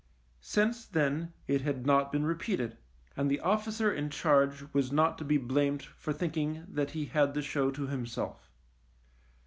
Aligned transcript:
Since 0.41 0.87
then 0.87 1.31
it 1.45 1.61
had 1.61 1.85
not 1.85 2.11
been 2.11 2.25
repeated, 2.25 2.75
and 3.15 3.29
the 3.29 3.39
officer 3.39 3.93
in 3.93 4.09
charge 4.09 4.63
was 4.73 4.91
not 4.91 5.19
to 5.19 5.23
be 5.23 5.37
blamed 5.37 5.83
for 5.83 6.11
thinking 6.11 6.65
that 6.69 6.89
he 6.97 7.05
had 7.05 7.35
the 7.35 7.43
show 7.43 7.69
to 7.69 7.85
himself. 7.85 8.49